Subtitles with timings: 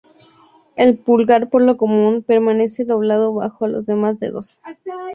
[0.77, 4.59] El pulgar por lo común permanece doblado bajo los demás dedos.